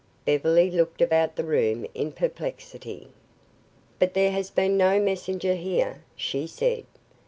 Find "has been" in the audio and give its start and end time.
4.31-4.75